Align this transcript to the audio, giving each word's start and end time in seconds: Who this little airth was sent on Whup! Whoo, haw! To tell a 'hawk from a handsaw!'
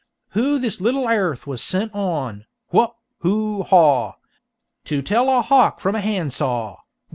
Who 0.29 0.57
this 0.57 0.81
little 0.81 1.07
airth 1.07 1.45
was 1.45 1.61
sent 1.61 1.93
on 1.93 2.47
Whup! 2.69 2.97
Whoo, 3.21 3.61
haw! 3.61 4.15
To 4.85 5.01
tell 5.03 5.29
a 5.29 5.43
'hawk 5.43 5.79
from 5.79 5.93
a 5.93 6.01
handsaw!' 6.01 6.79